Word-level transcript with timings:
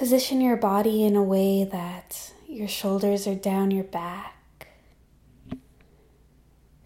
Position 0.00 0.40
your 0.40 0.56
body 0.56 1.04
in 1.04 1.14
a 1.14 1.22
way 1.22 1.62
that 1.62 2.32
your 2.48 2.66
shoulders 2.66 3.26
are 3.26 3.34
down 3.34 3.70
your 3.70 3.84
back. 3.84 4.68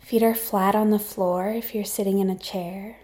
Feet 0.01 0.25
are 0.25 0.35
flat 0.35 0.75
on 0.75 0.91
the 0.91 0.99
floor 0.99 1.47
if 1.47 1.77
you're 1.77 1.85
sitting 1.85 2.19
in 2.19 2.29
a 2.29 2.37
chair. 2.37 2.97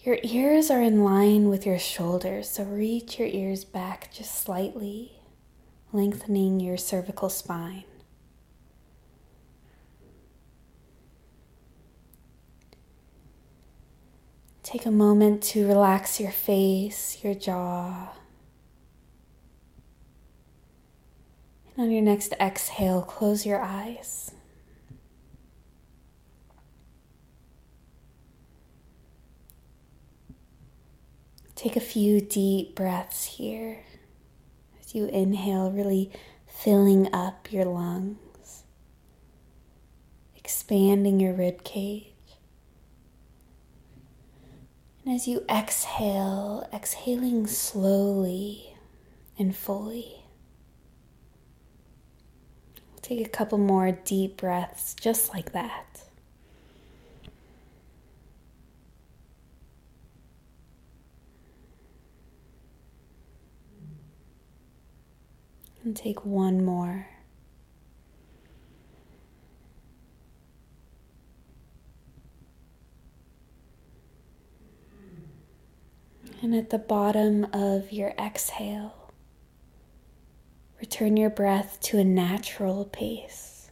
Your 0.00 0.18
ears 0.22 0.70
are 0.70 0.82
in 0.82 1.02
line 1.02 1.48
with 1.48 1.64
your 1.64 1.78
shoulders, 1.78 2.50
so 2.50 2.62
reach 2.62 3.18
your 3.18 3.28
ears 3.28 3.64
back 3.64 4.12
just 4.12 4.34
slightly, 4.34 5.22
lengthening 5.94 6.60
your 6.60 6.76
cervical 6.76 7.30
spine. 7.30 7.84
Take 14.68 14.84
a 14.84 14.90
moment 14.90 15.42
to 15.44 15.66
relax 15.66 16.20
your 16.20 16.30
face, 16.30 17.24
your 17.24 17.32
jaw. 17.32 18.12
And 21.74 21.86
on 21.86 21.90
your 21.90 22.02
next 22.02 22.34
exhale, 22.38 23.00
close 23.00 23.46
your 23.46 23.62
eyes. 23.62 24.32
Take 31.54 31.76
a 31.76 31.80
few 31.80 32.20
deep 32.20 32.74
breaths 32.74 33.24
here 33.24 33.78
as 34.82 34.94
you 34.94 35.06
inhale, 35.06 35.72
really 35.72 36.12
filling 36.46 37.08
up 37.14 37.50
your 37.50 37.64
lungs, 37.64 38.64
expanding 40.36 41.20
your 41.20 41.32
rib 41.32 41.64
cage. 41.64 42.17
And 45.08 45.16
as 45.16 45.26
you 45.26 45.42
exhale, 45.48 46.68
exhaling 46.70 47.46
slowly 47.46 48.76
and 49.38 49.56
fully. 49.56 50.22
Take 53.00 53.26
a 53.26 53.30
couple 53.30 53.56
more 53.56 53.90
deep 53.90 54.36
breaths 54.36 54.92
just 54.92 55.32
like 55.32 55.52
that. 55.52 56.02
And 65.84 65.96
take 65.96 66.26
one 66.26 66.62
more. 66.62 67.08
And 76.40 76.47
at 76.58 76.70
the 76.70 76.78
bottom 76.78 77.46
of 77.52 77.92
your 77.92 78.10
exhale, 78.18 79.12
return 80.80 81.16
your 81.16 81.30
breath 81.30 81.78
to 81.80 81.98
a 81.98 82.04
natural 82.04 82.84
pace. 82.84 83.70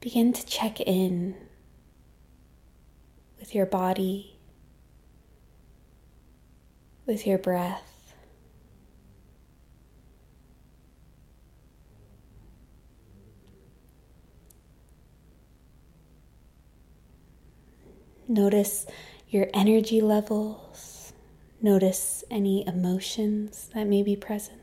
Begin 0.00 0.32
to 0.32 0.46
check 0.46 0.80
in 0.80 1.34
with 3.40 3.56
your 3.56 3.66
body, 3.66 4.38
with 7.06 7.26
your 7.26 7.38
breath. 7.38 7.95
Notice 18.36 18.84
your 19.30 19.46
energy 19.54 20.02
levels. 20.02 21.14
Notice 21.62 22.22
any 22.30 22.66
emotions 22.66 23.70
that 23.72 23.86
may 23.86 24.02
be 24.02 24.14
present. 24.14 24.60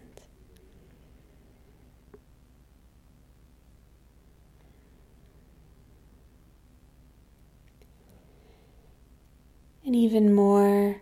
And 9.83 9.95
even 9.95 10.35
more 10.35 11.01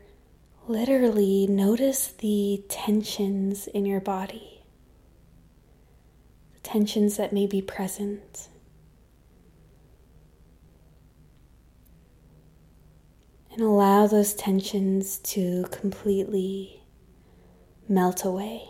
literally, 0.66 1.48
notice 1.48 2.08
the 2.08 2.64
tensions 2.70 3.68
in 3.68 3.86
your 3.86 4.00
body, 4.00 4.64
the 6.54 6.60
tensions 6.62 7.18
that 7.18 7.34
may 7.34 7.48
be 7.48 7.62
present. 7.62 8.48
And 13.53 13.62
allow 13.62 14.07
those 14.07 14.34
tensions 14.34 15.17
to 15.19 15.66
completely 15.72 16.84
melt 17.88 18.23
away. 18.23 18.63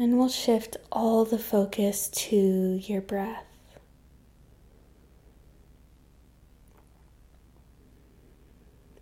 Then 0.00 0.16
we'll 0.16 0.30
shift 0.30 0.78
all 0.90 1.26
the 1.26 1.38
focus 1.38 2.08
to 2.08 2.80
your 2.82 3.02
breath. 3.02 3.44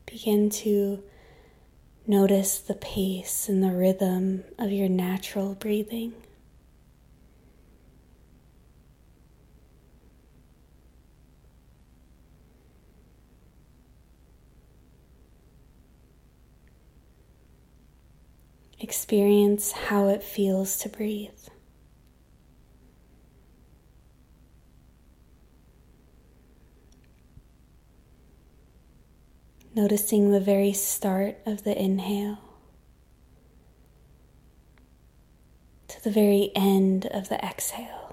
Begin 0.07 0.51
to 0.51 1.05
notice 2.05 2.59
the 2.59 2.75
pace 2.75 3.49
and 3.49 3.63
the 3.63 3.71
rhythm 3.71 4.43
of 4.59 4.73
your 4.73 4.89
natural 4.89 5.55
breathing. 5.55 6.15
Experience 18.81 19.73
how 19.73 20.07
it 20.09 20.23
feels 20.23 20.77
to 20.79 20.89
breathe. 20.89 21.31
Noticing 29.75 30.31
the 30.31 30.41
very 30.41 30.73
start 30.73 31.39
of 31.45 31.65
the 31.65 31.81
inhale 31.81 32.39
to 35.89 36.05
the 36.05 36.11
very 36.11 36.51
end 36.55 37.07
of 37.07 37.29
the 37.29 37.45
exhale. 37.45 38.08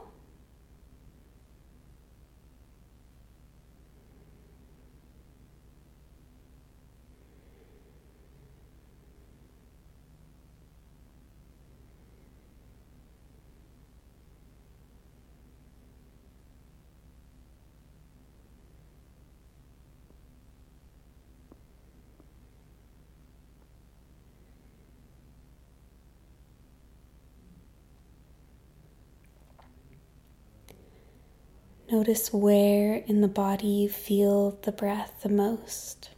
Notice 31.96 32.34
where 32.34 32.96
in 33.08 33.22
the 33.22 33.30
body 33.30 33.68
you 33.68 33.90
feel 33.90 34.60
the 34.64 34.74
breath 34.74 35.22
the 35.24 35.30
most. 35.30 36.10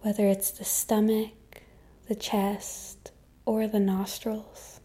Whether 0.00 0.26
it's 0.26 0.50
the 0.50 0.64
stomach, 0.64 1.62
the 2.08 2.16
chest, 2.16 3.12
or 3.46 3.68
the 3.68 3.78
nostrils. 3.78 4.77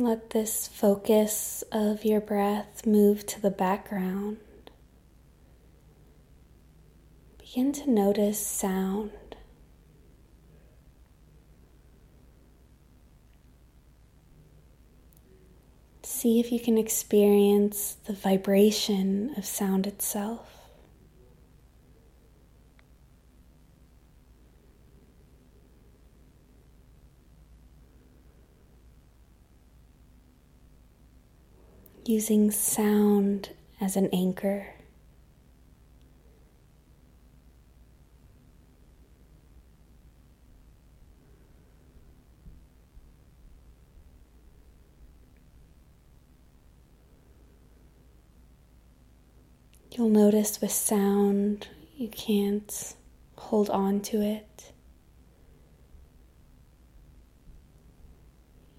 Let 0.00 0.30
this 0.30 0.68
focus 0.68 1.64
of 1.72 2.04
your 2.04 2.20
breath 2.20 2.86
move 2.86 3.26
to 3.26 3.42
the 3.42 3.50
background. 3.50 4.36
Begin 7.36 7.72
to 7.72 7.90
notice 7.90 8.38
sound. 8.38 9.10
See 16.04 16.38
if 16.38 16.52
you 16.52 16.60
can 16.60 16.78
experience 16.78 17.96
the 18.04 18.12
vibration 18.12 19.34
of 19.36 19.44
sound 19.44 19.84
itself. 19.84 20.57
Using 32.08 32.50
sound 32.50 33.50
as 33.82 33.94
an 33.94 34.08
anchor. 34.14 34.68
You'll 49.92 50.08
notice 50.08 50.62
with 50.62 50.72
sound 50.72 51.68
you 51.94 52.08
can't 52.08 52.94
hold 53.36 53.68
on 53.68 54.00
to 54.00 54.22
it. 54.22 54.72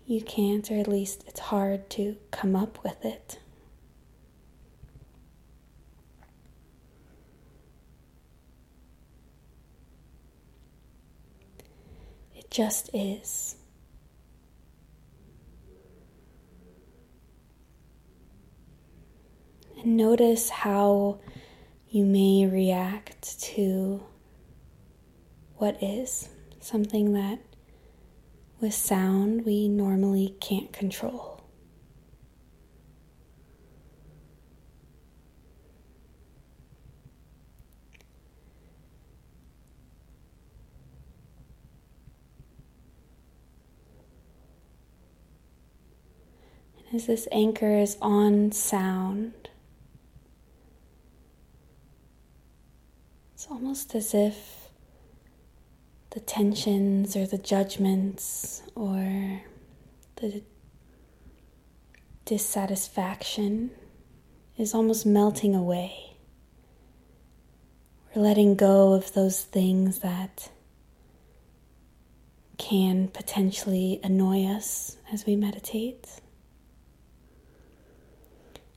You 0.09 0.21
can't, 0.21 0.71
or 0.71 0.79
at 0.79 0.87
least 0.87 1.23
it's 1.27 1.39
hard 1.39 1.87
to 1.91 2.17
come 2.31 2.55
up 2.55 2.83
with 2.83 3.05
it. 3.05 3.37
It 12.35 12.49
just 12.49 12.89
is. 12.91 13.55
And 19.77 19.95
notice 19.95 20.49
how 20.49 21.19
you 21.87 22.03
may 22.03 22.47
react 22.47 23.39
to 23.41 24.01
what 25.57 25.83
is 25.83 26.29
something 26.59 27.13
that 27.13 27.37
with 28.61 28.73
sound 28.73 29.45
we 29.45 29.67
normally 29.67 30.35
can't 30.39 30.71
control. 30.73 31.43
And 46.77 46.95
as 46.95 47.07
this 47.07 47.27
anchor 47.31 47.77
is 47.79 47.97
on 48.01 48.51
sound, 48.51 49.49
It's 53.39 53.47
almost 53.49 53.95
as 53.95 54.13
if 54.13 54.68
the 56.11 56.19
tensions 56.19 57.15
or 57.15 57.25
the 57.25 57.37
judgments 57.37 58.63
or 58.75 59.43
the 60.15 60.41
dissatisfaction 62.25 63.71
is 64.57 64.73
almost 64.73 65.05
melting 65.05 65.55
away. 65.55 66.17
We're 68.15 68.23
letting 68.23 68.55
go 68.55 68.93
of 68.93 69.13
those 69.13 69.43
things 69.43 69.99
that 69.99 70.49
can 72.57 73.07
potentially 73.07 73.99
annoy 74.03 74.45
us 74.45 74.97
as 75.13 75.25
we 75.25 75.35
meditate. 75.35 76.07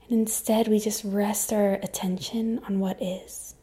And 0.08 0.20
instead, 0.20 0.68
we 0.68 0.78
just 0.78 1.02
rest 1.04 1.52
our 1.52 1.74
attention 1.74 2.60
on 2.66 2.78
what 2.78 3.02
is. 3.02 3.54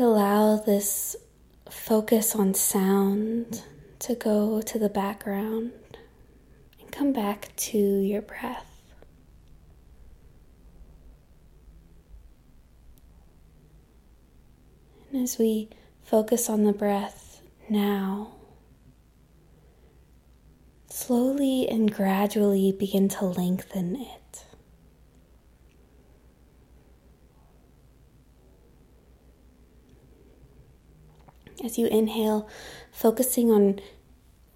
And 0.00 0.08
allow 0.08 0.56
this 0.56 1.14
focus 1.68 2.34
on 2.34 2.54
sound 2.54 3.62
to 3.98 4.14
go 4.14 4.62
to 4.62 4.78
the 4.78 4.88
background 4.88 5.72
and 6.80 6.90
come 6.90 7.12
back 7.12 7.54
to 7.56 7.76
your 7.76 8.22
breath. 8.22 8.94
And 15.12 15.22
as 15.22 15.36
we 15.36 15.68
focus 16.02 16.48
on 16.48 16.64
the 16.64 16.72
breath 16.72 17.42
now, 17.68 18.36
slowly 20.88 21.68
and 21.68 21.92
gradually 21.92 22.72
begin 22.72 23.10
to 23.10 23.26
lengthen 23.26 23.96
it. 23.96 24.19
As 31.62 31.78
you 31.78 31.86
inhale, 31.86 32.48
focusing 32.90 33.50
on 33.50 33.80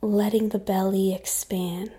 letting 0.01 0.51
the 0.51 0.59
belly 0.59 1.15
expand. 1.15 1.91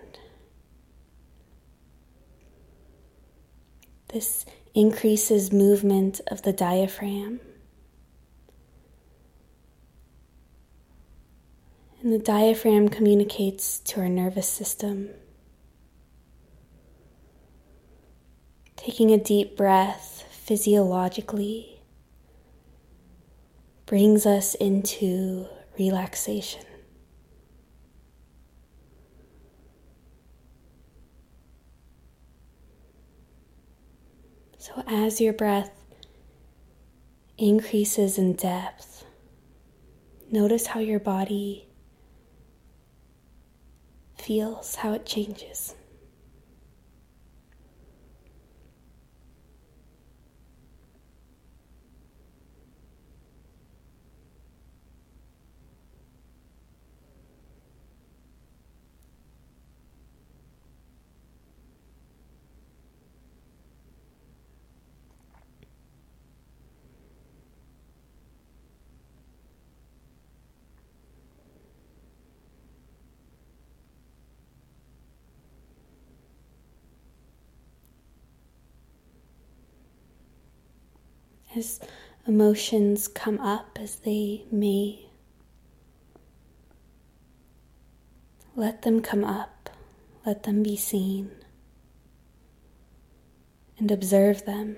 This 4.08 4.44
increases 4.74 5.52
movement 5.52 6.20
of 6.28 6.42
the 6.42 6.52
diaphragm. 6.52 7.40
And 12.02 12.12
the 12.12 12.18
diaphragm 12.18 12.88
communicates 12.88 13.80
to 13.80 14.00
our 14.00 14.08
nervous 14.08 14.48
system. 14.48 15.10
Taking 18.76 19.12
a 19.12 19.18
deep 19.18 19.56
breath 19.56 20.24
physiologically 20.30 21.75
brings 23.86 24.26
us 24.26 24.54
into 24.56 25.46
relaxation. 25.78 26.64
So, 34.58 34.82
as 34.88 35.20
your 35.20 35.32
breath 35.32 35.70
increases 37.38 38.18
in 38.18 38.32
depth, 38.32 39.04
notice 40.32 40.66
how 40.66 40.80
your 40.80 40.98
body 40.98 41.68
feels, 44.18 44.74
how 44.76 44.92
it 44.92 45.06
changes. 45.06 45.76
As 81.56 81.80
emotions 82.26 83.08
come 83.08 83.38
up 83.40 83.78
as 83.80 83.96
they 83.96 84.44
may. 84.50 85.06
Let 88.54 88.82
them 88.82 89.00
come 89.00 89.24
up, 89.24 89.70
let 90.24 90.42
them 90.44 90.62
be 90.62 90.76
seen, 90.76 91.30
and 93.78 93.90
observe 93.90 94.44
them. 94.44 94.76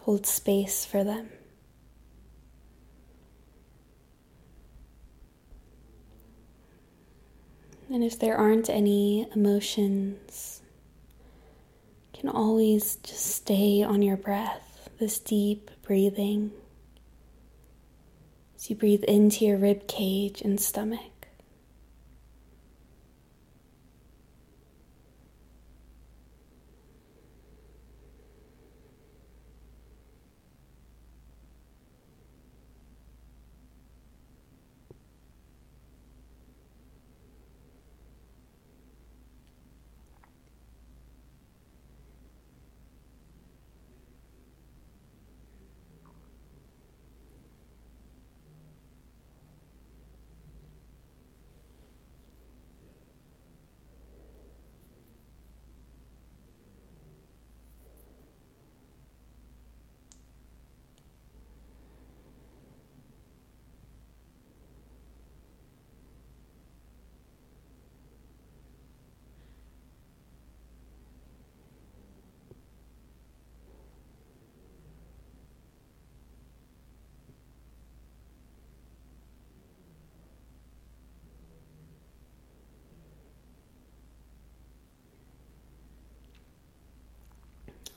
Hold 0.00 0.26
space 0.26 0.84
for 0.84 1.04
them. 1.04 1.28
And 8.02 8.10
if 8.10 8.18
there 8.18 8.36
aren't 8.36 8.68
any 8.68 9.28
emotions, 9.32 10.60
you 12.12 12.18
can 12.18 12.28
always 12.30 12.96
just 12.96 13.24
stay 13.24 13.84
on 13.84 14.02
your 14.02 14.16
breath, 14.16 14.90
this 14.98 15.20
deep 15.20 15.70
breathing. 15.82 16.50
As 18.56 18.68
you 18.68 18.74
breathe 18.74 19.04
into 19.04 19.44
your 19.44 19.56
rib 19.56 19.86
cage 19.86 20.42
and 20.42 20.60
stomach. 20.60 21.11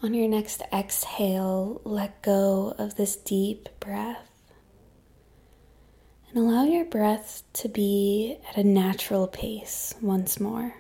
On 0.06 0.14
your 0.14 0.28
next 0.28 0.62
exhale, 0.72 1.82
let 1.84 2.22
go 2.22 2.76
of 2.78 2.94
this 2.94 3.16
deep 3.16 3.70
breath 3.80 4.52
and 6.30 6.38
allow 6.38 6.64
your 6.64 6.86
breath 6.86 7.42
to 7.54 7.68
be 7.68 8.38
at 8.48 8.56
a 8.56 8.64
natural 8.64 9.26
pace 9.26 9.96
once 10.04 10.40
more. 10.40 10.76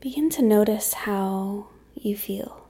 Begin 0.00 0.30
to 0.30 0.42
notice 0.42 0.94
how 0.94 1.66
you 1.92 2.16
feel. 2.16 2.66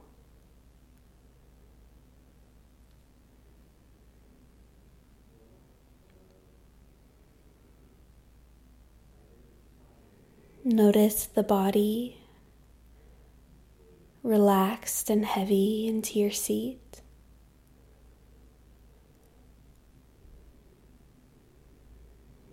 Notice 10.65 11.27
the 11.27 11.43
body 11.43 12.17
relaxed 14.27 15.09
and 15.09 15.25
heavy 15.25 15.87
into 15.87 16.19
your 16.19 16.31
seat. 16.31 17.01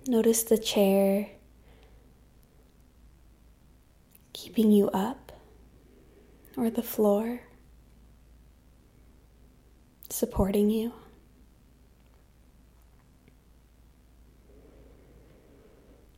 Notice 0.06 0.44
the 0.44 0.56
chair 0.56 1.30
keeping 4.32 4.70
you 4.70 4.88
up 4.90 5.32
or 6.56 6.70
the 6.70 6.82
floor 6.82 7.40
supporting 10.10 10.70
you. 10.70 10.92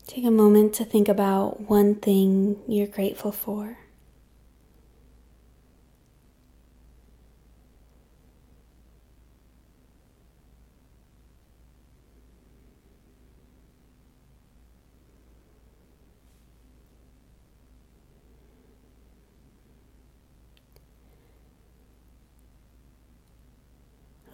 Take 0.06 0.26
a 0.26 0.30
moment 0.30 0.74
to 0.74 0.84
think 0.84 1.08
about 1.08 1.62
one 1.62 1.94
thing 1.94 2.60
you're 2.68 2.86
grateful 2.86 3.32
for. 3.32 3.85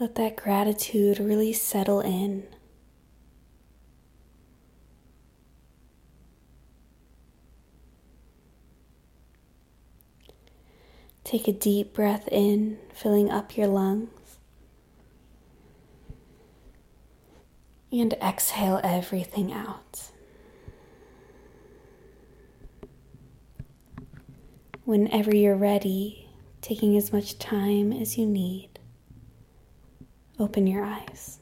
Let 0.02 0.16
that 0.16 0.34
gratitude 0.34 1.20
really 1.20 1.52
settle 1.52 2.00
in. 2.00 2.48
Take 11.22 11.46
a 11.46 11.52
deep 11.52 11.94
breath 11.94 12.26
in, 12.32 12.78
filling 12.92 13.30
up 13.30 13.56
your 13.56 13.68
lungs. 13.68 14.38
And 17.92 18.14
exhale 18.14 18.80
everything 18.82 19.52
out. 19.52 20.10
Whenever 24.84 25.32
you're 25.32 25.54
ready, 25.54 26.28
taking 26.60 26.96
as 26.96 27.12
much 27.12 27.38
time 27.38 27.92
as 27.92 28.18
you 28.18 28.26
need 28.26 28.71
open 30.38 30.66
your 30.66 30.84
eyes. 30.84 31.41